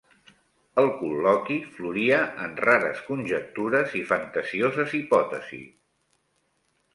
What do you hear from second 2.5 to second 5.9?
rares conjectures i fantasioses hipòtesis.